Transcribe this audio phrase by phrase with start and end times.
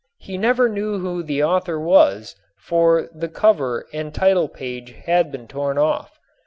[0.17, 5.47] He never knew who the author was, for the cover and title page had been
[5.47, 6.17] torn off.